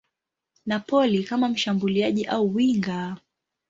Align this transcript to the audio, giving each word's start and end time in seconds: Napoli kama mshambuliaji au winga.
Napoli 0.65 1.23
kama 1.23 1.49
mshambuliaji 1.49 2.25
au 2.25 2.55
winga. 2.55 3.17